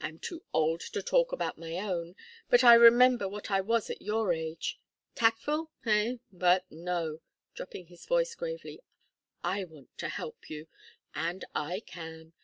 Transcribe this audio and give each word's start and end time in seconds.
I 0.00 0.06
am 0.06 0.20
too 0.20 0.44
old 0.52 0.78
to 0.82 1.02
talk 1.02 1.32
about 1.32 1.58
my 1.58 1.78
own, 1.78 2.14
but 2.48 2.62
I 2.62 2.74
remember 2.74 3.28
what 3.28 3.50
I 3.50 3.60
was 3.60 3.90
at 3.90 4.00
your 4.00 4.32
age. 4.32 4.78
Tactful, 5.16 5.72
hey? 5.82 6.20
But 6.30 6.70
no," 6.70 7.22
dropping 7.56 7.86
his 7.88 8.06
voice 8.06 8.36
gravely. 8.36 8.78
"I 9.42 9.64
want 9.64 9.98
to 9.98 10.08
help 10.08 10.48
you. 10.48 10.68
And 11.12 11.44
I 11.56 11.80
can. 11.84 12.32